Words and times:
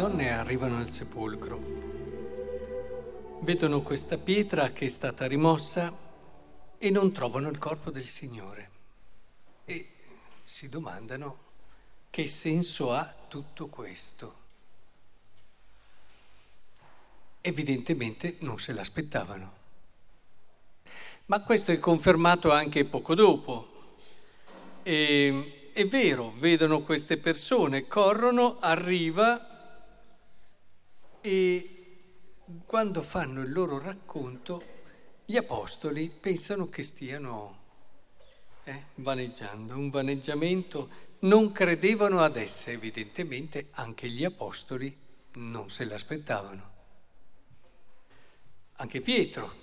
donne 0.00 0.32
arrivano 0.32 0.78
al 0.78 0.88
sepolcro, 0.88 1.60
vedono 3.42 3.82
questa 3.82 4.16
pietra 4.16 4.70
che 4.70 4.86
è 4.86 4.88
stata 4.88 5.26
rimossa 5.26 5.94
e 6.78 6.90
non 6.90 7.12
trovano 7.12 7.50
il 7.50 7.58
corpo 7.58 7.90
del 7.90 8.06
Signore 8.06 8.70
e 9.66 9.90
si 10.42 10.70
domandano 10.70 11.48
che 12.08 12.26
senso 12.26 12.94
ha 12.94 13.14
tutto 13.28 13.66
questo. 13.66 14.38
Evidentemente 17.42 18.36
non 18.38 18.58
se 18.58 18.72
l'aspettavano. 18.72 19.52
Ma 21.26 21.42
questo 21.42 21.72
è 21.72 21.78
confermato 21.78 22.50
anche 22.50 22.86
poco 22.86 23.14
dopo. 23.14 23.96
E, 24.82 25.72
è 25.74 25.86
vero, 25.86 26.32
vedono 26.38 26.80
queste 26.80 27.18
persone, 27.18 27.86
corrono, 27.86 28.56
arriva 28.60 29.49
e 31.20 31.80
quando 32.66 33.02
fanno 33.02 33.42
il 33.42 33.52
loro 33.52 33.78
racconto 33.78 34.62
gli 35.24 35.36
apostoli 35.36 36.08
pensano 36.08 36.68
che 36.68 36.82
stiano 36.82 37.58
eh, 38.64 38.84
vaneggiando, 38.96 39.74
un 39.76 39.90
vaneggiamento, 39.90 41.08
non 41.20 41.52
credevano 41.52 42.20
ad 42.20 42.36
esse, 42.36 42.72
evidentemente 42.72 43.68
anche 43.72 44.08
gli 44.08 44.24
apostoli 44.24 44.96
non 45.34 45.70
se 45.70 45.84
l'aspettavano. 45.84 46.68
Anche 48.76 49.00
Pietro, 49.00 49.54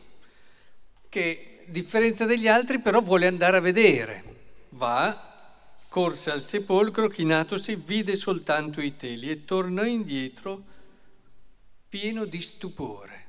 che 1.09 1.63
differenza 1.67 2.25
degli 2.25 2.47
altri, 2.47 2.79
però 2.79 3.01
vuole 3.01 3.27
andare 3.27 3.57
a 3.57 3.61
vedere. 3.61 4.35
Va, 4.69 5.73
corse 5.89 6.31
al 6.31 6.41
sepolcro, 6.41 7.07
chinatosi, 7.07 7.75
vide 7.75 8.15
soltanto 8.15 8.79
i 8.79 8.95
teli 8.95 9.29
e 9.29 9.43
tornò 9.43 9.83
indietro 9.83 10.75
pieno 11.89 12.25
di 12.25 12.41
stupore. 12.41 13.25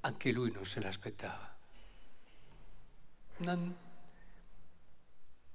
Anche 0.00 0.32
lui 0.32 0.50
non 0.50 0.64
se 0.64 0.80
l'aspettava. 0.80 1.54
Non... 3.38 3.76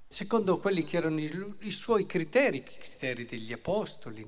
Secondo 0.07 0.59
quelli 0.59 0.83
che 0.83 0.97
erano 0.97 1.19
i, 1.19 1.55
i 1.59 1.71
suoi 1.71 2.05
criteri, 2.05 2.57
i 2.57 2.63
criteri 2.63 3.25
degli 3.25 3.51
apostoli, 3.51 4.25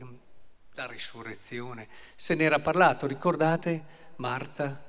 la 0.73 0.87
risurrezione, 0.87 1.87
se 2.15 2.35
n'era 2.35 2.59
parlato, 2.59 3.07
ricordate 3.07 3.97
Marta? 4.17 4.87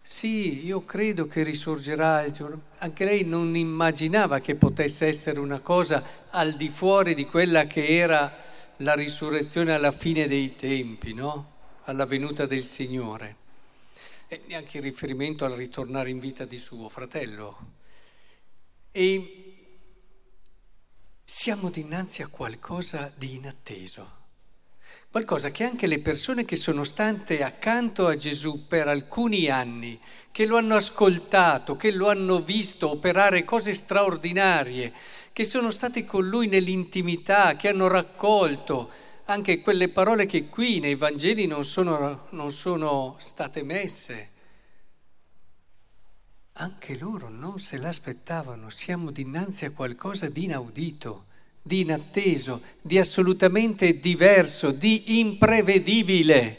Sì, 0.00 0.64
io 0.64 0.84
credo 0.84 1.26
che 1.26 1.42
risorgerà 1.42 2.24
il 2.24 2.32
giorno. 2.32 2.62
Anche 2.78 3.04
lei 3.04 3.24
non 3.24 3.54
immaginava 3.54 4.40
che 4.40 4.54
potesse 4.54 5.06
essere 5.06 5.38
una 5.38 5.60
cosa 5.60 6.02
al 6.30 6.54
di 6.54 6.68
fuori 6.68 7.14
di 7.14 7.26
quella 7.26 7.66
che 7.66 7.86
era 7.86 8.47
la 8.78 8.94
risurrezione 8.94 9.72
alla 9.72 9.90
fine 9.90 10.28
dei 10.28 10.54
tempi, 10.54 11.12
no? 11.12 11.56
Alla 11.84 12.04
venuta 12.06 12.46
del 12.46 12.64
Signore. 12.64 13.36
E 14.28 14.42
neanche 14.46 14.76
in 14.76 14.82
riferimento 14.82 15.44
al 15.44 15.52
ritornare 15.52 16.10
in 16.10 16.18
vita 16.18 16.44
di 16.44 16.58
suo 16.58 16.88
fratello. 16.88 17.76
E 18.90 19.48
siamo 21.24 21.70
dinanzi 21.70 22.22
a 22.22 22.28
qualcosa 22.28 23.12
di 23.16 23.34
inatteso. 23.34 24.16
Qualcosa 25.10 25.50
che 25.50 25.64
anche 25.64 25.86
le 25.86 26.00
persone 26.00 26.44
che 26.44 26.56
sono 26.56 26.84
state 26.84 27.42
accanto 27.42 28.06
a 28.06 28.16
Gesù 28.16 28.66
per 28.66 28.88
alcuni 28.88 29.48
anni, 29.48 29.98
che 30.30 30.44
lo 30.44 30.58
hanno 30.58 30.74
ascoltato, 30.74 31.76
che 31.76 31.90
lo 31.90 32.10
hanno 32.10 32.42
visto 32.42 32.90
operare 32.90 33.44
cose 33.44 33.72
straordinarie, 33.72 34.92
che 35.38 35.44
sono 35.44 35.70
state 35.70 36.04
con 36.04 36.28
lui 36.28 36.48
nell'intimità, 36.48 37.54
che 37.54 37.68
hanno 37.68 37.86
raccolto 37.86 38.90
anche 39.26 39.60
quelle 39.60 39.88
parole 39.88 40.26
che 40.26 40.48
qui 40.48 40.80
nei 40.80 40.96
Vangeli 40.96 41.46
non 41.46 41.64
sono, 41.64 42.26
non 42.30 42.50
sono 42.50 43.14
state 43.20 43.62
messe. 43.62 44.30
Anche 46.54 46.98
loro 46.98 47.28
non 47.28 47.60
se 47.60 47.76
l'aspettavano, 47.76 48.68
siamo 48.68 49.12
dinanzi 49.12 49.64
a 49.64 49.70
qualcosa 49.70 50.28
di 50.28 50.42
inaudito 50.42 51.26
di 51.62 51.82
inatteso, 51.82 52.62
di 52.80 52.98
assolutamente 52.98 54.00
diverso, 54.00 54.72
di 54.72 55.20
imprevedibile. 55.20 56.58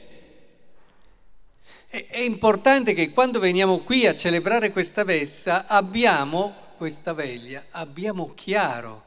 È 1.89 2.19
importante 2.19 2.93
che 2.93 3.11
quando 3.11 3.39
veniamo 3.39 3.79
qui 3.79 4.07
a 4.07 4.15
celebrare 4.15 4.71
questa 4.71 5.03
vessa 5.03 5.67
abbiamo, 5.67 6.67
questa 6.79 7.11
veglia, 7.11 7.65
abbiamo 7.71 8.33
chiaro 8.35 9.03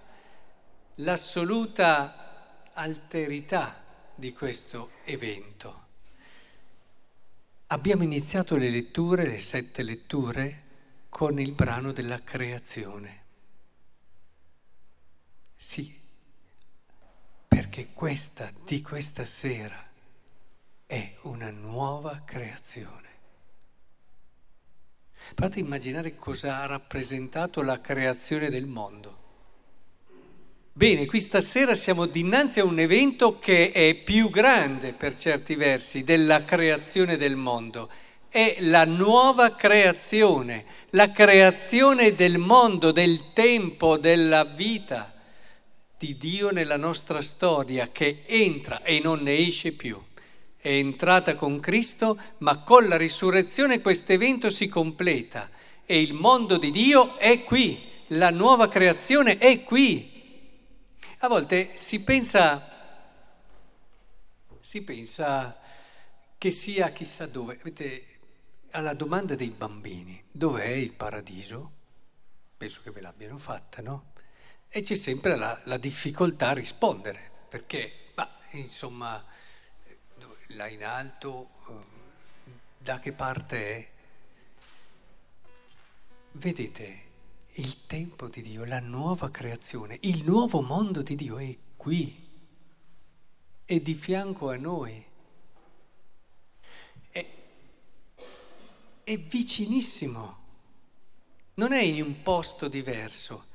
l'assoluta 0.97 2.61
alterità 2.75 3.83
di 4.15 4.35
questo 4.35 4.91
evento. 5.05 5.87
Abbiamo 7.69 8.03
iniziato 8.03 8.57
le 8.57 8.69
letture, 8.69 9.27
le 9.27 9.39
sette 9.39 9.83
letture, 9.83 10.65
con 11.09 11.41
il 11.41 11.53
brano 11.53 11.93
della 11.93 12.23
creazione. 12.23 13.25
Sì, 15.57 15.99
perché 17.49 17.95
questa 17.95 18.53
di 18.67 18.83
questa 18.83 19.25
sera 19.25 19.83
è 20.85 21.17
una 21.23 21.51
nuova 21.51 22.21
creazione. 22.23 23.12
Provate 25.35 25.61
a 25.61 25.63
immaginare 25.63 26.17
cosa 26.17 26.61
ha 26.61 26.67
rappresentato 26.67 27.63
la 27.63 27.81
creazione 27.81 28.51
del 28.51 28.67
mondo. 28.67 29.19
Bene, 30.75 31.05
qui 31.05 31.21
stasera 31.21 31.75
siamo 31.75 32.07
dinanzi 32.07 32.61
a 32.61 32.65
un 32.65 32.79
evento 32.79 33.39
che 33.39 33.73
è 33.73 33.95
più 33.95 34.31
grande 34.31 34.95
per 34.95 35.15
certi 35.15 35.55
versi 35.55 36.03
della 36.03 36.45
creazione 36.45 37.19
del 37.19 37.37
mondo. 37.37 37.91
È 38.27 38.57
la 38.61 38.87
nuova 38.87 39.55
creazione, 39.55 40.65
la 40.91 41.11
creazione 41.11 42.15
del 42.15 42.39
mondo, 42.39 42.91
del 42.91 43.33
tempo, 43.35 43.99
della 43.99 44.45
vita 44.45 45.13
di 45.99 46.17
Dio 46.17 46.51
nella 46.51 46.79
nostra 46.79 47.21
storia 47.21 47.91
che 47.93 48.23
entra 48.27 48.83
e 48.83 48.99
non 48.99 49.21
ne 49.21 49.37
esce 49.37 49.73
più. 49.73 50.03
È 50.63 50.69
entrata 50.69 51.35
con 51.35 51.59
Cristo, 51.59 52.17
ma 52.39 52.63
con 52.63 52.87
la 52.87 52.97
risurrezione 52.97 53.81
questo 53.81 54.13
evento 54.13 54.49
si 54.49 54.69
completa 54.69 55.51
e 55.85 56.01
il 56.01 56.15
mondo 56.15 56.57
di 56.57 56.71
Dio 56.71 57.19
è 57.19 57.43
qui, 57.43 57.83
la 58.11 58.31
nuova 58.31 58.69
creazione 58.69 59.39
è 59.39 59.65
qui. 59.65 60.09
A 61.19 61.27
volte 61.27 61.73
si 61.75 62.05
pensa, 62.05 62.69
si 64.61 64.85
pensa 64.85 65.61
che 66.39 66.51
sia 66.53 66.93
chissà 66.93 67.27
dove. 67.27 67.59
Vedete, 67.61 68.21
alla 68.71 68.95
domanda 68.95 69.35
dei 69.35 69.51
bambini, 69.51 70.23
dov'è 70.31 70.69
il 70.69 70.93
paradiso? 70.93 71.73
Penso 72.57 72.83
che 72.85 72.93
ve 72.93 73.01
l'abbiano 73.01 73.37
fatta, 73.37 73.83
no? 73.83 74.13
E 74.69 74.81
c'è 74.83 74.95
sempre 74.95 75.35
la, 75.35 75.61
la 75.65 75.77
difficoltà 75.77 76.51
a 76.51 76.55
rispondere, 76.55 77.31
perché, 77.49 78.13
ma, 78.15 78.39
insomma, 78.53 79.27
là 80.55 80.69
in 80.69 80.85
alto, 80.85 81.49
eh, 81.69 81.73
da 82.79 83.01
che 83.01 83.13
parte 83.13 83.77
è? 83.77 83.91
Vedete, 86.33 87.03
il 87.55 87.87
tempo 87.87 88.29
di 88.29 88.43
Dio, 88.43 88.65
la 88.65 88.81
nuova 88.81 89.31
creazione, 89.31 89.99
il 90.03 90.25
nuovo 90.25 90.63
mondo 90.63 91.03
di 91.03 91.15
Dio 91.15 91.39
è 91.39 91.57
qui, 91.77 92.29
è 93.65 93.81
di 93.81 93.95
fianco 93.95 94.51
a 94.51 94.57
noi, 94.57 95.05
è, 97.11 97.27
è 99.05 99.19
vicinissimo, 99.19 100.41
non 101.55 101.73
è 101.73 101.83
in 101.83 102.03
un 102.03 102.23
posto 102.23 102.69
diverso. 102.69 103.51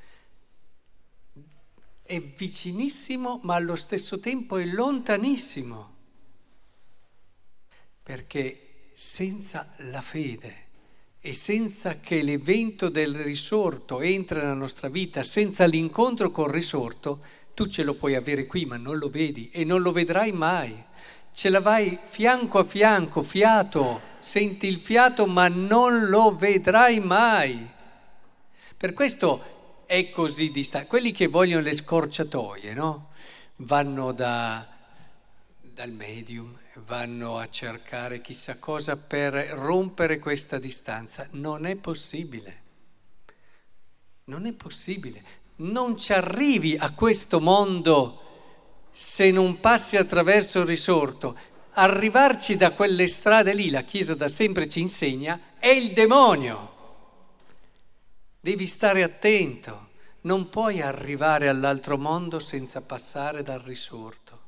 È 2.03 2.21
vicinissimo 2.21 3.41
ma 3.43 3.55
allo 3.55 3.75
stesso 3.75 4.19
tempo 4.19 4.57
è 4.57 4.65
lontanissimo, 4.65 5.96
perché 8.07 8.91
senza 8.93 9.67
la 9.91 9.99
fede 9.99 10.55
e 11.19 11.33
senza 11.33 11.99
che 11.99 12.21
l'evento 12.21 12.87
del 12.87 13.13
risorto 13.13 13.99
entri 13.99 14.39
nella 14.39 14.53
nostra 14.53 14.87
vita, 14.87 15.23
senza 15.23 15.65
l'incontro 15.65 16.31
col 16.31 16.49
risorto, 16.49 17.19
tu 17.53 17.65
ce 17.65 17.83
lo 17.83 17.95
puoi 17.95 18.15
avere 18.15 18.45
qui 18.45 18.65
ma 18.65 18.77
non 18.77 18.97
lo 18.97 19.09
vedi 19.09 19.49
e 19.51 19.65
non 19.65 19.81
lo 19.81 19.91
vedrai 19.91 20.31
mai. 20.31 20.81
Ce 21.33 21.49
la 21.49 21.59
vai 21.59 21.99
fianco 22.01 22.59
a 22.59 22.63
fianco, 22.63 23.21
fiato, 23.21 23.99
senti 24.19 24.67
il 24.67 24.77
fiato 24.77 25.27
ma 25.27 25.49
non 25.49 26.05
lo 26.05 26.33
vedrai 26.33 27.01
mai. 27.01 27.69
Per 28.77 28.93
questo 28.93 29.83
è 29.85 30.09
così 30.11 30.49
distante. 30.49 30.87
Quelli 30.87 31.11
che 31.11 31.27
vogliono 31.27 31.61
le 31.61 31.73
scorciatoie, 31.73 32.73
no? 32.73 33.09
Vanno 33.57 34.13
da, 34.13 34.65
dal 35.59 35.91
medium, 35.91 36.57
vanno 36.85 37.37
a 37.37 37.49
cercare 37.49 38.21
chissà 38.21 38.59
cosa 38.59 38.97
per 38.97 39.33
rompere 39.33 40.19
questa 40.19 40.59
distanza. 40.59 41.27
Non 41.31 41.65
è 41.65 41.75
possibile. 41.75 42.61
Non 44.25 44.45
è 44.45 44.53
possibile. 44.53 45.23
Non 45.57 45.97
ci 45.97 46.13
arrivi 46.13 46.77
a 46.77 46.91
questo 46.93 47.39
mondo 47.39 48.21
se 48.91 49.31
non 49.31 49.59
passi 49.59 49.95
attraverso 49.95 50.59
il 50.59 50.65
risorto, 50.65 51.37
arrivarci 51.73 52.57
da 52.57 52.71
quelle 52.71 53.07
strade 53.07 53.53
lì, 53.53 53.69
la 53.69 53.83
Chiesa 53.83 54.15
da 54.15 54.27
sempre 54.27 54.67
ci 54.67 54.79
insegna, 54.79 55.39
è 55.59 55.67
il 55.67 55.93
demonio. 55.93 56.75
Devi 58.39 58.65
stare 58.65 59.03
attento, 59.03 59.89
non 60.21 60.49
puoi 60.49 60.81
arrivare 60.81 61.47
all'altro 61.47 61.97
mondo 61.97 62.39
senza 62.39 62.81
passare 62.81 63.43
dal 63.43 63.59
risorto. 63.59 64.46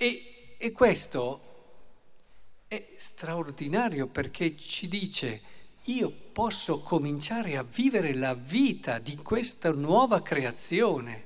E, 0.00 0.54
e 0.56 0.70
questo 0.70 1.42
è 2.68 2.86
straordinario 2.98 4.06
perché 4.06 4.56
ci 4.56 4.86
dice 4.86 5.40
io 5.86 6.08
posso 6.10 6.82
cominciare 6.82 7.56
a 7.56 7.64
vivere 7.64 8.14
la 8.14 8.34
vita 8.34 9.00
di 9.00 9.16
questa 9.16 9.72
nuova 9.72 10.22
creazione. 10.22 11.24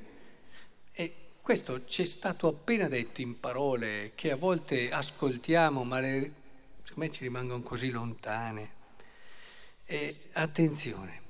E 0.93 1.15
questo 1.43 1.85
ci 1.85 2.01
è 2.01 2.05
stato 2.07 2.49
appena 2.49 2.89
detto 2.89 3.21
in 3.21 3.39
parole 3.39 4.13
che 4.15 4.31
a 4.31 4.37
volte 4.37 4.91
ascoltiamo, 4.91 5.85
ma 5.85 6.01
le, 6.01 6.33
secondo 6.83 6.95
me 6.95 7.11
ci 7.11 7.25
rimangono 7.25 7.63
così 7.63 7.91
lontane. 7.91 8.71
E 9.85 10.31
attenzione, 10.33 11.21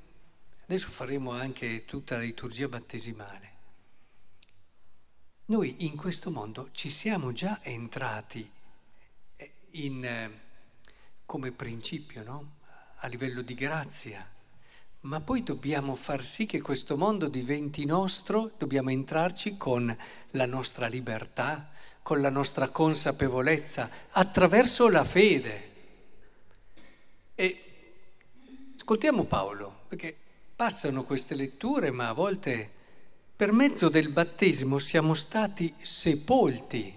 adesso 0.62 0.86
faremo 0.90 1.32
anche 1.32 1.84
tutta 1.86 2.14
la 2.14 2.22
liturgia 2.22 2.68
battesimale. 2.68 3.51
Noi 5.52 5.84
in 5.84 5.96
questo 5.96 6.30
mondo 6.30 6.70
ci 6.72 6.88
siamo 6.88 7.32
già 7.32 7.60
entrati 7.62 8.50
in, 9.72 10.02
eh, 10.02 10.30
come 11.26 11.52
principio, 11.52 12.22
no? 12.24 12.52
a 13.00 13.06
livello 13.06 13.42
di 13.42 13.52
grazia, 13.52 14.26
ma 15.00 15.20
poi 15.20 15.42
dobbiamo 15.42 15.94
far 15.94 16.22
sì 16.22 16.46
che 16.46 16.62
questo 16.62 16.96
mondo 16.96 17.28
diventi 17.28 17.84
nostro, 17.84 18.52
dobbiamo 18.56 18.88
entrarci 18.88 19.58
con 19.58 19.94
la 20.30 20.46
nostra 20.46 20.86
libertà, 20.86 21.70
con 22.00 22.22
la 22.22 22.30
nostra 22.30 22.68
consapevolezza, 22.70 23.90
attraverso 24.12 24.88
la 24.88 25.04
fede. 25.04 25.70
E 27.34 27.62
ascoltiamo 28.74 29.24
Paolo, 29.24 29.80
perché 29.86 30.16
passano 30.56 31.04
queste 31.04 31.34
letture, 31.34 31.90
ma 31.90 32.08
a 32.08 32.14
volte 32.14 32.80
per 33.42 33.50
mezzo 33.50 33.88
del 33.88 34.10
battesimo 34.10 34.78
siamo 34.78 35.14
stati 35.14 35.74
sepolti. 35.80 36.94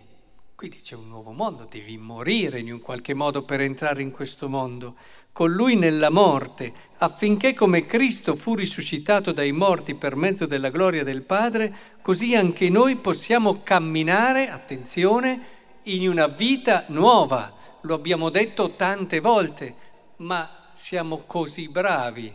Quindi 0.54 0.78
c'è 0.78 0.94
un 0.94 1.08
nuovo 1.08 1.32
mondo, 1.32 1.66
devi 1.68 1.98
morire 1.98 2.60
in 2.60 2.72
un 2.72 2.82
qualche 2.82 3.16
modo 3.16 3.42
per 3.42 3.62
entrare 3.62 4.04
in 4.04 4.12
questo 4.12 4.48
mondo 4.48 4.96
con 5.32 5.52
lui 5.52 5.76
nella 5.76 6.12
morte, 6.12 6.72
affinché 7.00 7.56
come 7.56 7.88
Cristo 7.88 8.36
fu 8.36 8.54
risuscitato 8.54 9.32
dai 9.32 9.54
morti 9.54 9.96
per 9.96 10.16
mezzo 10.16 10.46
della 10.46 10.70
gloria 10.70 11.04
del 11.04 11.24
Padre, 11.24 11.76
così 12.04 12.36
anche 12.36 12.70
noi 12.70 12.98
possiamo 12.98 13.64
camminare, 13.64 14.48
attenzione, 14.48 15.42
in 15.86 16.08
una 16.08 16.28
vita 16.28 16.86
nuova. 16.90 17.52
Lo 17.82 17.96
abbiamo 17.96 18.30
detto 18.30 18.76
tante 18.76 19.20
volte, 19.20 19.76
ma 20.18 20.48
siamo 20.76 21.24
così 21.26 21.70
bravi 21.70 22.32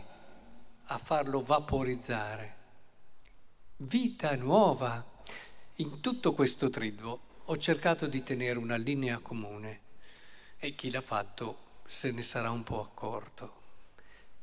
a 0.87 0.97
farlo 0.97 1.41
vaporizzare. 1.41 2.59
Vita 3.83 4.35
nuova. 4.35 5.03
In 5.77 6.01
tutto 6.01 6.33
questo 6.33 6.69
triduo 6.69 7.19
ho 7.45 7.57
cercato 7.57 8.05
di 8.05 8.21
tenere 8.21 8.59
una 8.59 8.75
linea 8.75 9.17
comune 9.17 9.79
e 10.59 10.75
chi 10.75 10.91
l'ha 10.91 11.01
fatto 11.01 11.79
se 11.87 12.11
ne 12.11 12.21
sarà 12.21 12.51
un 12.51 12.61
po' 12.61 12.79
accorto. 12.79 13.53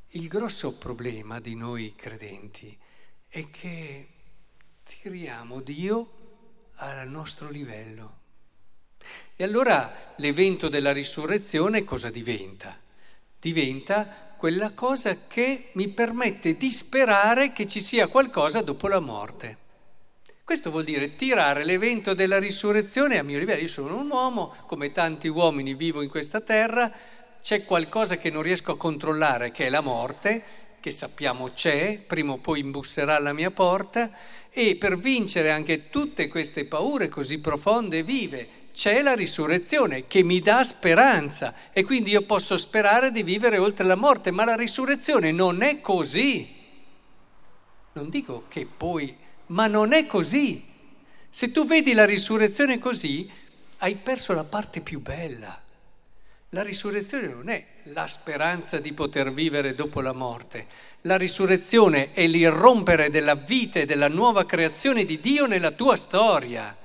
Il 0.09 0.27
grosso 0.27 0.73
problema 0.73 1.39
di 1.39 1.55
noi 1.55 1.95
credenti 1.95 2.77
è 3.29 3.49
che 3.49 4.07
tiriamo 4.83 5.61
Dio 5.61 6.09
al 6.75 7.07
nostro 7.07 7.49
livello. 7.49 8.17
E 9.37 9.43
allora 9.45 10.13
l'evento 10.17 10.67
della 10.67 10.91
risurrezione 10.91 11.85
cosa 11.85 12.09
diventa? 12.09 12.77
Diventa 13.39 14.28
quella 14.39 14.71
cosa 14.71 15.27
che 15.27 15.67
mi 15.73 15.89
permette 15.89 16.55
di 16.55 16.71
sperare 16.71 17.51
che 17.51 17.67
ci 17.67 17.81
sia 17.81 18.07
qualcosa 18.07 18.61
dopo 18.61 18.87
la 18.87 19.01
morte. 19.01 19.57
Questo 20.45 20.71
vuol 20.71 20.85
dire 20.85 21.17
tirare 21.17 21.65
l'evento 21.65 22.13
della 22.13 22.39
risurrezione 22.39 23.17
a 23.17 23.23
mio 23.23 23.37
livello. 23.37 23.59
Io 23.59 23.67
sono 23.67 23.97
un 23.97 24.09
uomo, 24.09 24.55
come 24.65 24.93
tanti 24.93 25.27
uomini 25.27 25.73
vivo 25.73 26.01
in 26.01 26.07
questa 26.07 26.39
terra, 26.39 26.89
c'è 27.41 27.65
qualcosa 27.65 28.15
che 28.15 28.29
non 28.29 28.41
riesco 28.41 28.71
a 28.71 28.77
controllare, 28.77 29.51
che 29.51 29.65
è 29.65 29.69
la 29.69 29.81
morte, 29.81 30.41
che 30.79 30.91
sappiamo 30.91 31.51
c'è, 31.51 31.99
prima 31.99 32.31
o 32.31 32.37
poi 32.37 32.61
imbusserà 32.61 33.17
alla 33.17 33.33
mia 33.33 33.51
porta, 33.51 34.09
e 34.49 34.77
per 34.77 34.97
vincere 34.97 35.51
anche 35.51 35.89
tutte 35.89 36.29
queste 36.29 36.63
paure 36.63 37.09
così 37.09 37.39
profonde 37.39 37.97
e 37.97 38.03
vive, 38.03 38.47
c'è 38.73 39.01
la 39.01 39.13
risurrezione 39.13 40.07
che 40.07 40.23
mi 40.23 40.39
dà 40.39 40.63
speranza 40.63 41.53
e 41.71 41.83
quindi 41.83 42.11
io 42.11 42.23
posso 42.23 42.57
sperare 42.57 43.11
di 43.11 43.23
vivere 43.23 43.57
oltre 43.57 43.85
la 43.85 43.95
morte, 43.95 44.31
ma 44.31 44.45
la 44.45 44.55
risurrezione 44.55 45.31
non 45.31 45.61
è 45.61 45.81
così. 45.81 46.55
Non 47.93 48.09
dico 48.09 48.45
che 48.47 48.65
poi, 48.65 49.15
ma 49.47 49.67
non 49.67 49.93
è 49.93 50.05
così. 50.05 50.63
Se 51.29 51.51
tu 51.51 51.65
vedi 51.65 51.93
la 51.93 52.05
risurrezione 52.05 52.79
così, 52.79 53.29
hai 53.79 53.95
perso 53.95 54.33
la 54.33 54.43
parte 54.43 54.81
più 54.81 54.99
bella. 54.99 55.61
La 56.53 56.63
risurrezione 56.63 57.27
non 57.27 57.49
è 57.49 57.63
la 57.83 58.07
speranza 58.07 58.79
di 58.79 58.93
poter 58.93 59.31
vivere 59.31 59.75
dopo 59.75 60.01
la 60.01 60.13
morte. 60.13 60.65
La 61.01 61.15
risurrezione 61.15 62.11
è 62.11 62.25
l'irrompere 62.25 63.11
della 63.11 63.35
vita 63.35 63.79
e 63.79 63.85
della 63.85 64.07
nuova 64.07 64.45
creazione 64.45 65.05
di 65.05 65.19
Dio 65.19 65.45
nella 65.45 65.71
tua 65.71 65.95
storia, 65.95 66.75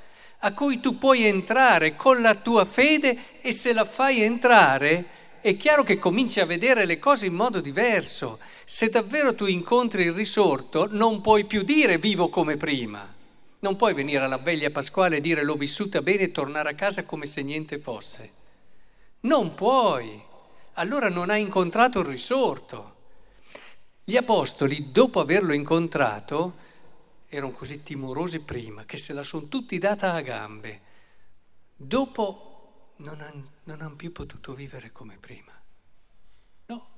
a 0.46 0.52
cui 0.52 0.79
tu 0.79 0.99
puoi 0.99 1.25
entrare 1.25 1.96
con 1.96 2.20
la 2.20 2.35
tua 2.35 2.67
fede 2.67 3.41
e 3.41 3.50
se 3.50 3.73
la 3.73 3.87
fai 3.87 4.20
entrare 4.20 5.12
è 5.41 5.56
chiaro 5.56 5.82
che 5.82 5.99
cominci 5.99 6.41
a 6.41 6.46
vedere 6.46 6.85
le 6.85 6.99
cose 6.99 7.26
in 7.26 7.35
modo 7.35 7.61
diverso. 7.61 8.38
Se 8.64 8.88
davvero 8.88 9.35
tu 9.35 9.46
incontri 9.46 10.05
il 10.05 10.12
risorto, 10.12 10.87
non 10.91 11.20
puoi 11.20 11.44
più 11.44 11.62
dire 11.62 11.99
vivo 11.99 12.29
come 12.29 12.56
prima. 12.56 13.11
Non 13.61 13.76
puoi 13.76 13.94
venire 13.94 14.25
alla 14.25 14.38
veglia 14.38 14.70
pasquale 14.70 15.17
e 15.17 15.20
dire 15.20 15.43
l'ho 15.43 15.56
vissuta 15.56 16.02
bene 16.02 16.25
e 16.25 16.32
tornare 16.32 16.70
a 16.70 16.75
casa 16.75 17.05
come 17.05 17.27
se 17.27 17.43
niente 17.43 17.79
fosse. 17.79 18.31
Non 19.20 19.55
puoi. 19.55 20.22
Allora 20.74 21.08
non 21.08 21.31
hai 21.31 21.41
incontrato 21.41 22.01
il 22.01 22.06
risorto. 22.06 22.94
Gli 24.05 24.17
apostoli, 24.17 24.93
dopo 24.93 25.20
averlo 25.20 25.55
incontrato, 25.55 26.55
erano 27.34 27.53
così 27.53 27.82
timorosi 27.82 28.41
prima 28.41 28.84
che 28.84 28.96
se 28.96 29.12
la 29.12 29.22
sono 29.22 29.48
tutti 29.48 29.79
data 29.79 30.12
a 30.12 30.20
gambe. 30.20 30.81
Dopo 31.76 32.94
non 32.96 33.20
hanno 33.20 33.82
han 33.84 33.96
più 33.96 34.12
potuto 34.12 34.55
vivere 34.55 34.93
come 34.93 35.19
prima. 35.19 35.53
No, 36.67 36.88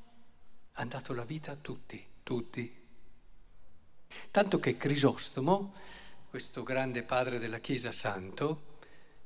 hanno 0.73 0.89
dato 0.89 1.15
la 1.15 1.25
vita 1.25 1.53
a 1.53 1.57
tutti, 1.57 2.05
tutti. 2.23 2.85
Tanto 4.31 4.61
che 4.61 4.77
Crisostomo, 4.77 5.75
questo 6.29 6.63
grande 6.63 7.03
padre 7.03 7.39
della 7.39 7.59
Chiesa 7.59 7.93
Santo, 7.93 8.75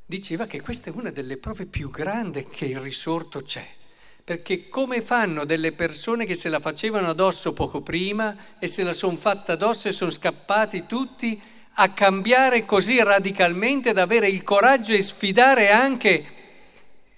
diceva 0.07 0.47
che 0.47 0.61
questa 0.61 0.91
è 0.91 0.93
una 0.93 1.11
delle 1.11 1.37
prove 1.37 1.67
più 1.67 1.91
grandi 1.91 2.45
che 2.47 2.67
il 2.67 2.81
risorto 2.81 3.41
c'è. 3.41 3.79
Perché 4.31 4.69
come 4.69 5.03
fanno 5.03 5.45
delle 5.45 5.73
persone 5.73 6.25
che 6.25 6.37
se 6.37 6.49
la 6.49 6.61
facevano 6.61 7.09
addosso 7.09 7.53
poco 7.53 7.81
prima 7.81 8.37
e 8.61 8.69
se 8.69 8.85
la 8.85 8.93
sono 8.93 9.17
fatta 9.17 9.55
addosso 9.55 9.89
e 9.89 9.93
sono 9.93 10.13
scappati 10.13 10.87
tutti 10.87 11.43
a 11.73 11.91
cambiare 11.91 12.65
così 12.65 13.03
radicalmente, 13.03 13.89
ad 13.89 13.99
avere 13.99 14.29
il 14.29 14.45
coraggio 14.45 14.93
e 14.93 15.03
sfidare 15.03 15.71
anche 15.71 16.25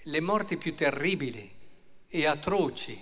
le 0.01 0.21
morti 0.21 0.57
più 0.57 0.73
terribili 0.73 1.47
e 2.07 2.25
atroci? 2.25 2.99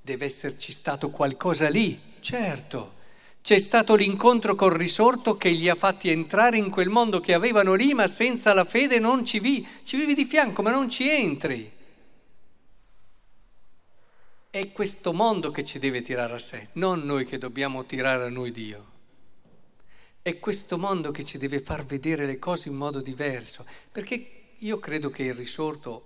Deve 0.00 0.24
esserci 0.24 0.72
stato 0.72 1.10
qualcosa 1.10 1.68
lì, 1.68 1.96
certo 2.18 2.94
c'è 3.40 3.60
stato 3.60 3.94
l'incontro 3.94 4.56
col 4.56 4.72
risorto 4.72 5.36
che 5.36 5.50
li 5.50 5.68
ha 5.68 5.76
fatti 5.76 6.10
entrare 6.10 6.56
in 6.56 6.70
quel 6.70 6.88
mondo 6.88 7.20
che 7.20 7.34
avevano 7.34 7.74
lì, 7.74 7.94
ma 7.94 8.08
senza 8.08 8.52
la 8.52 8.64
fede 8.64 8.98
non 8.98 9.24
ci 9.24 9.38
vivi, 9.38 9.64
ci 9.84 9.96
vivi 9.96 10.14
di 10.14 10.24
fianco, 10.24 10.62
ma 10.62 10.72
non 10.72 10.88
ci 10.88 11.08
entri. 11.08 11.82
È 14.54 14.70
questo 14.70 15.12
mondo 15.12 15.50
che 15.50 15.64
ci 15.64 15.80
deve 15.80 16.00
tirare 16.00 16.34
a 16.34 16.38
sé, 16.38 16.68
non 16.74 17.00
noi 17.00 17.24
che 17.24 17.38
dobbiamo 17.38 17.86
tirare 17.86 18.26
a 18.26 18.30
noi 18.30 18.52
Dio. 18.52 18.92
È 20.22 20.38
questo 20.38 20.78
mondo 20.78 21.10
che 21.10 21.24
ci 21.24 21.38
deve 21.38 21.58
far 21.58 21.84
vedere 21.84 22.24
le 22.24 22.38
cose 22.38 22.68
in 22.68 22.76
modo 22.76 23.00
diverso, 23.00 23.66
perché 23.90 24.52
io 24.56 24.78
credo 24.78 25.10
che 25.10 25.24
il 25.24 25.34
risorto 25.34 26.04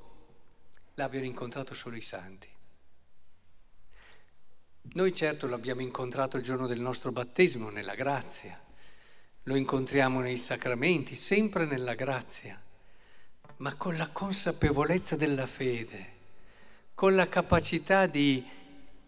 l'abbiano 0.95 1.26
incontrato 1.26 1.75
solo 1.75 1.97
i 1.97 2.00
santi. 2.00 2.49
Noi 4.95 5.12
certo 5.12 5.47
l'abbiamo 5.47 5.83
incontrato 5.83 6.38
il 6.38 6.43
giorno 6.43 6.67
del 6.67 6.81
nostro 6.81 7.12
battesimo, 7.12 7.69
nella 7.69 7.95
grazia, 7.95 8.59
lo 9.43 9.57
incontriamo 9.57 10.21
nei 10.21 10.38
sacramenti, 10.38 11.17
sempre 11.17 11.67
nella 11.67 11.93
grazia, 11.93 12.59
ma 13.59 13.75
con 13.75 13.99
la 13.99 14.09
consapevolezza 14.09 15.17
della 15.17 15.45
fede, 15.45 16.17
con 16.99 17.14
la 17.14 17.28
capacità 17.28 18.07
di 18.07 18.45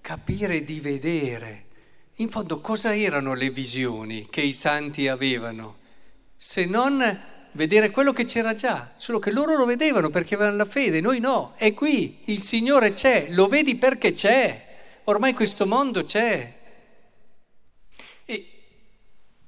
capire 0.00 0.62
di 0.62 0.78
vedere. 0.78 1.64
In 2.18 2.28
fondo 2.28 2.60
cosa 2.60 2.94
erano 2.94 3.34
le 3.34 3.50
visioni 3.50 4.28
che 4.30 4.42
i 4.42 4.52
santi 4.52 5.08
avevano? 5.08 5.78
se 6.42 6.64
non 6.64 7.20
vedere 7.52 7.90
quello 7.90 8.14
che 8.14 8.24
c'era 8.24 8.54
già, 8.54 8.92
solo 8.94 9.18
che 9.18 9.30
loro 9.30 9.56
lo 9.56 9.66
vedevano 9.66 10.08
perché 10.08 10.36
avevano 10.36 10.56
la 10.56 10.64
fede, 10.64 11.02
noi 11.02 11.20
no, 11.20 11.52
è 11.54 11.74
qui, 11.74 12.20
il 12.24 12.38
Signore 12.38 12.92
c'è, 12.92 13.26
lo 13.32 13.46
vedi 13.46 13.76
perché 13.76 14.12
c'è, 14.12 15.00
ormai 15.04 15.34
questo 15.34 15.66
mondo 15.66 16.02
c'è. 16.02 16.58
E 18.24 18.50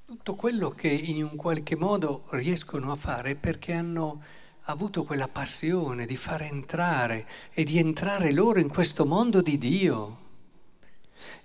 tutto 0.05 0.35
quello 0.35 0.69
che 0.69 0.87
in 0.87 1.23
un 1.23 1.35
qualche 1.35 1.75
modo 1.75 2.27
riescono 2.29 2.91
a 2.91 2.95
fare 2.95 3.31
è 3.31 3.35
perché 3.35 3.73
hanno 3.73 4.21
avuto 4.65 5.03
quella 5.03 5.27
passione 5.27 6.05
di 6.05 6.15
far 6.15 6.43
entrare 6.43 7.27
e 7.51 7.63
di 7.63 7.79
entrare 7.79 8.31
loro 8.31 8.59
in 8.59 8.69
questo 8.69 9.05
mondo 9.05 9.41
di 9.41 9.57
Dio. 9.57 10.21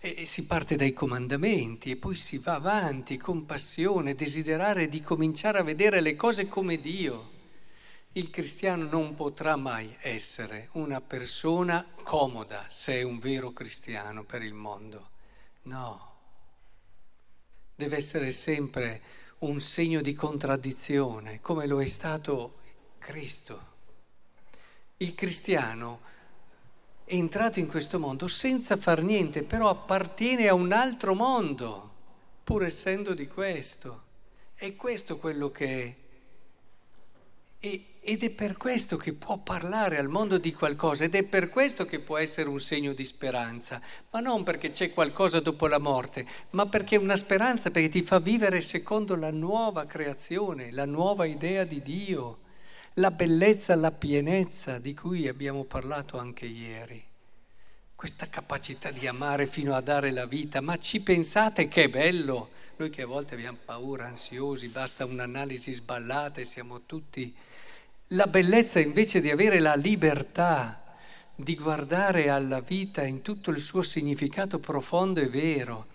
E 0.01 0.27
si 0.27 0.47
parte 0.47 0.77
dai 0.77 0.93
comandamenti 0.93 1.91
e 1.91 1.97
poi 1.97 2.15
si 2.15 2.39
va 2.39 2.55
avanti 2.55 3.17
con 3.17 3.47
passione, 3.47 4.15
desiderare 4.15 4.89
di 4.89 5.01
cominciare 5.01 5.59
a 5.59 5.65
vedere 5.65 6.01
le 6.01 6.15
cose 6.15 6.47
come 6.47 6.81
Dio. 6.81 7.37
Il 8.13 8.31
cristiano 8.31 8.89
non 8.89 9.15
potrà 9.15 9.57
mai 9.57 9.97
essere 10.01 10.69
una 10.73 11.01
persona 11.01 11.87
comoda 12.03 12.65
se 12.69 12.95
è 12.95 13.03
un 13.03 13.19
vero 13.19 13.53
cristiano 13.53 14.25
per 14.25 14.43
il 14.43 14.55
mondo. 14.55 15.11
No. 15.63 16.07
Deve 17.75 17.97
essere 17.97 18.33
sempre 18.33 19.03
un 19.41 19.61
segno 19.61 20.01
di 20.01 20.15
contraddizione, 20.15 21.41
come 21.41 21.67
lo 21.67 21.81
è 21.81 21.87
stato 21.87 22.59
Cristo. 22.99 23.77
Il 24.99 25.15
cristiano 25.15 26.01
è 27.05 27.15
entrato 27.15 27.59
in 27.59 27.69
questo 27.69 27.99
mondo 27.99 28.29
senza 28.29 28.77
far 28.77 29.03
niente, 29.03 29.43
però 29.43 29.71
appartiene 29.71 30.49
a 30.49 30.55
un 30.55 30.73
altro 30.73 31.15
mondo, 31.15 31.93
pur 32.45 32.65
essendo 32.65 33.15
di 33.15 33.27
questo. 33.27 34.03
È 34.55 34.75
questo 34.75 35.19
quello 35.19 35.51
che 35.51 35.85
è. 35.85 35.95
E, 37.61 37.85
ed 38.01 38.23
è 38.25 38.31
per 38.31 38.57
questo 38.57 38.97
che 38.97 39.13
può 39.13 39.39
parlare 39.39 39.99
al 39.99 40.09
mondo 40.09 40.37
di 40.37 40.53
qualcosa, 40.53 41.05
ed 41.05 41.15
è 41.15 41.23
per 41.23 41.49
questo 41.49 41.85
che 41.87 42.01
può 42.01 42.19
essere 42.19 42.49
un 42.49 42.59
segno 42.59 42.93
di 42.93 43.05
speranza, 43.05 43.81
ma 44.11 44.21
non 44.21 44.43
perché 44.43 44.71
c'è 44.71 44.93
qualcosa 44.93 45.41
dopo 45.41 45.67
la 45.67 45.79
morte, 45.79 46.27
ma 46.51 46.67
perché 46.67 46.97
è 46.97 46.99
una 46.99 47.17
speranza, 47.17 47.71
perché 47.71 47.89
ti 47.89 48.03
fa 48.03 48.19
vivere 48.19 48.61
secondo 48.61 49.15
la 49.15 49.31
nuova 49.31 49.87
creazione, 49.87 50.73
la 50.73 50.87
nuova 50.87 51.25
idea 51.25 51.65
di 51.65 51.81
Dio 51.81 52.47
la 52.99 53.13
bellezza, 53.13 53.77
la 53.77 53.93
pienezza 53.93 54.79
di 54.79 54.93
cui 54.93 55.29
abbiamo 55.29 55.63
parlato 55.63 56.19
anche 56.19 56.47
ieri. 56.47 57.01
Questa 57.95 58.29
capacità 58.29 58.91
di 58.91 59.07
amare 59.07 59.47
fino 59.47 59.75
a 59.75 59.81
dare 59.81 60.11
la 60.11 60.27
vita, 60.27 60.61
ma 60.61 60.77
ci 60.79 61.01
pensate 61.01 61.69
che 61.69 61.85
è 61.85 61.89
bello? 61.89 62.51
Noi 62.77 62.91
che 62.91 63.03
a 63.03 63.07
volte 63.07 63.35
abbiamo 63.35 63.59
paura, 63.65 64.07
ansiosi, 64.07 64.69
basta 64.69 65.05
un'analisi 65.05 65.73
sballata 65.73 66.41
e 66.41 66.45
siamo 66.45 66.83
tutti... 66.87 67.35
La 68.13 68.27
bellezza 68.27 68.81
invece 68.81 69.21
di 69.21 69.31
avere 69.31 69.61
la 69.61 69.75
libertà 69.75 70.83
di 71.35 71.55
guardare 71.55 72.31
alla 72.31 72.61
vita 72.61 73.05
in 73.05 73.23
tutto 73.23 73.51
il 73.51 73.61
suo 73.61 73.83
significato 73.83 74.59
profondo 74.59 75.21
e 75.21 75.29
vero, 75.29 75.87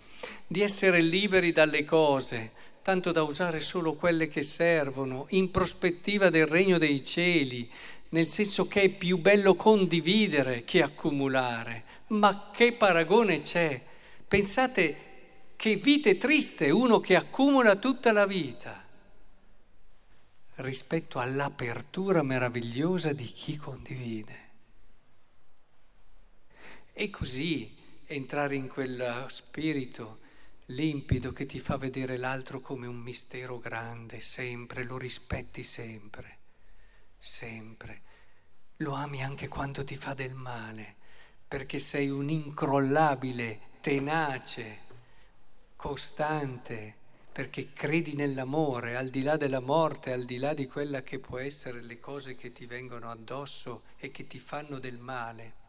di 0.46 0.62
essere 0.62 1.00
liberi 1.00 1.52
dalle 1.52 1.84
cose, 1.84 2.52
tanto 2.84 3.12
da 3.12 3.22
usare 3.22 3.60
solo 3.60 3.94
quelle 3.94 4.28
che 4.28 4.42
servono, 4.42 5.24
in 5.30 5.50
prospettiva 5.50 6.28
del 6.28 6.46
regno 6.46 6.76
dei 6.76 7.02
cieli, 7.02 7.66
nel 8.10 8.28
senso 8.28 8.66
che 8.66 8.82
è 8.82 8.88
più 8.90 9.16
bello 9.16 9.54
condividere 9.54 10.64
che 10.64 10.82
accumulare. 10.82 11.84
Ma 12.08 12.50
che 12.52 12.74
paragone 12.74 13.40
c'è? 13.40 13.80
Pensate 14.28 14.96
che 15.56 15.76
vita 15.76 16.12
triste 16.16 16.68
uno 16.68 17.00
che 17.00 17.16
accumula 17.16 17.76
tutta 17.76 18.12
la 18.12 18.26
vita 18.26 18.86
rispetto 20.56 21.18
all'apertura 21.18 22.22
meravigliosa 22.22 23.14
di 23.14 23.24
chi 23.24 23.56
condivide. 23.56 24.38
E 26.92 27.08
così 27.08 27.74
entrare 28.04 28.56
in 28.56 28.68
quel 28.68 29.24
spirito 29.28 30.18
limpido 30.66 31.32
che 31.32 31.44
ti 31.46 31.58
fa 31.58 31.76
vedere 31.76 32.16
l'altro 32.16 32.60
come 32.60 32.86
un 32.86 32.96
mistero 32.96 33.58
grande, 33.58 34.20
sempre, 34.20 34.84
lo 34.84 34.96
rispetti 34.96 35.62
sempre, 35.62 36.38
sempre. 37.18 38.02
Lo 38.78 38.94
ami 38.94 39.22
anche 39.22 39.48
quando 39.48 39.84
ti 39.84 39.96
fa 39.96 40.14
del 40.14 40.34
male, 40.34 40.96
perché 41.46 41.78
sei 41.78 42.08
un 42.08 42.30
incrollabile, 42.30 43.72
tenace, 43.80 44.78
costante, 45.76 47.02
perché 47.30 47.72
credi 47.72 48.14
nell'amore, 48.14 48.96
al 48.96 49.10
di 49.10 49.22
là 49.22 49.36
della 49.36 49.60
morte, 49.60 50.12
al 50.12 50.24
di 50.24 50.38
là 50.38 50.54
di 50.54 50.66
quella 50.66 51.02
che 51.02 51.18
può 51.18 51.38
essere 51.38 51.82
le 51.82 52.00
cose 52.00 52.36
che 52.36 52.52
ti 52.52 52.64
vengono 52.64 53.10
addosso 53.10 53.82
e 53.98 54.10
che 54.10 54.26
ti 54.26 54.38
fanno 54.38 54.78
del 54.78 54.98
male. 54.98 55.62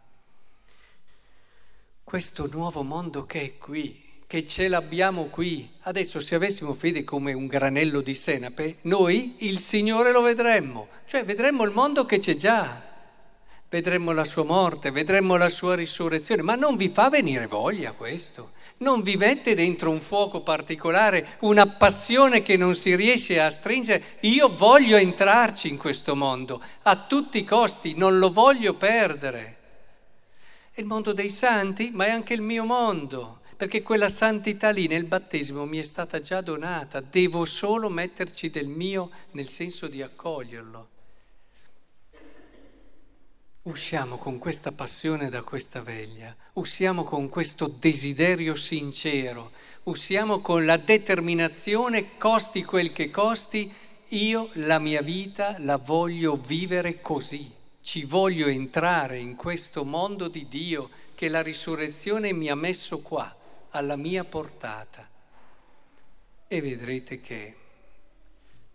Questo 2.03 2.47
nuovo 2.47 2.83
mondo 2.83 3.25
che 3.25 3.41
è 3.41 3.57
qui, 3.57 4.04
che 4.27 4.45
ce 4.45 4.67
l'abbiamo 4.67 5.25
qui. 5.25 5.69
Adesso 5.81 6.19
se 6.19 6.35
avessimo 6.35 6.73
fede 6.73 7.03
come 7.03 7.33
un 7.33 7.47
granello 7.47 8.01
di 8.01 8.15
senape, 8.15 8.77
noi 8.81 9.35
il 9.39 9.59
Signore 9.59 10.11
lo 10.11 10.21
vedremmo, 10.21 10.87
cioè 11.05 11.23
vedremmo 11.23 11.63
il 11.63 11.71
mondo 11.71 12.05
che 12.05 12.17
c'è 12.17 12.35
già, 12.35 12.81
vedremmo 13.69 14.11
la 14.11 14.25
sua 14.25 14.43
morte, 14.43 14.89
vedremmo 14.91 15.35
la 15.35 15.49
sua 15.49 15.75
risurrezione, 15.75 16.41
ma 16.41 16.55
non 16.55 16.75
vi 16.75 16.89
fa 16.89 17.09
venire 17.09 17.45
voglia 17.45 17.91
questo? 17.91 18.53
Non 18.77 19.03
vi 19.03 19.15
mette 19.15 19.55
dentro 19.55 19.89
un 19.89 20.01
fuoco 20.01 20.41
particolare, 20.41 21.37
una 21.41 21.65
passione 21.65 22.41
che 22.41 22.57
non 22.57 22.73
si 22.75 22.93
riesce 22.95 23.39
a 23.39 23.49
stringere? 23.49 24.17
Io 24.21 24.49
voglio 24.49 24.97
entrarci 24.97 25.69
in 25.69 25.77
questo 25.77 26.15
mondo, 26.15 26.61
a 26.81 26.97
tutti 26.97 27.37
i 27.37 27.45
costi, 27.45 27.93
non 27.95 28.17
lo 28.17 28.31
voglio 28.31 28.73
perdere. 28.73 29.57
È 30.71 30.81
il 30.81 30.87
mondo 30.87 31.13
dei 31.13 31.29
santi, 31.29 31.91
ma 31.93 32.07
è 32.07 32.09
anche 32.09 32.33
il 32.33 32.41
mio 32.41 32.65
mondo 32.65 33.43
perché 33.55 33.81
quella 33.81 34.09
santità 34.09 34.69
lì 34.69 34.87
nel 34.87 35.05
battesimo 35.05 35.65
mi 35.65 35.77
è 35.77 35.83
stata 35.83 36.19
già 36.19 36.41
donata, 36.41 36.99
devo 36.99 37.45
solo 37.45 37.89
metterci 37.89 38.49
del 38.49 38.67
mio 38.67 39.09
nel 39.31 39.47
senso 39.47 39.87
di 39.87 40.01
accoglierlo. 40.01 40.89
Usciamo 43.63 44.17
con 44.17 44.37
questa 44.37 44.71
passione 44.71 45.29
da 45.29 45.41
questa 45.41 45.81
veglia, 45.81 46.35
usciamo 46.53 47.03
con 47.03 47.29
questo 47.29 47.67
desiderio 47.67 48.53
sincero, 48.55 49.51
usciamo 49.83 50.39
con 50.41 50.65
la 50.65 50.77
determinazione, 50.77 52.17
costi 52.17 52.63
quel 52.63 52.91
che 52.91 53.09
costi, 53.09 53.73
io 54.09 54.49
la 54.53 54.77
mia 54.77 55.01
vita 55.01 55.55
la 55.59 55.77
voglio 55.77 56.35
vivere 56.35 57.01
così, 57.01 57.51
ci 57.81 58.03
voglio 58.03 58.47
entrare 58.47 59.17
in 59.17 59.35
questo 59.35 59.83
mondo 59.83 60.27
di 60.27 60.47
Dio 60.47 60.89
che 61.15 61.27
la 61.27 61.41
risurrezione 61.41 62.33
mi 62.33 62.49
ha 62.49 62.55
messo 62.55 62.99
qua 62.99 63.35
alla 63.75 63.97
mia 63.97 64.23
portata. 64.23 65.07
E 66.47 66.61
vedrete 66.61 67.19
che 67.19 67.57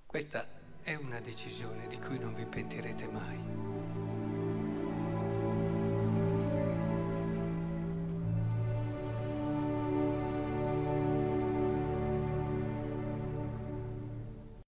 questa 0.05 0.47
è 0.83 0.95
una 0.95 1.21
decisione 1.21 1.87
di 1.87 1.99
cui 1.99 2.19
non 2.19 2.35
vi 2.35 2.45
pentirete 2.45 3.07
mai. 3.07 3.90